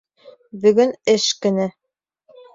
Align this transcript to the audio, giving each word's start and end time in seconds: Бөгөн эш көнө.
Бөгөн 0.63 0.95
эш 1.13 1.27
көнө. 1.45 1.69